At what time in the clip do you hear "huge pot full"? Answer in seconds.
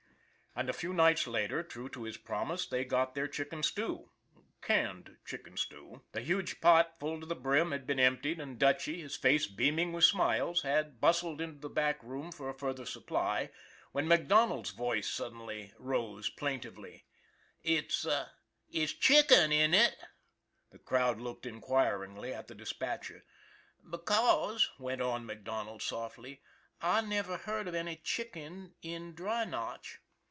6.19-7.21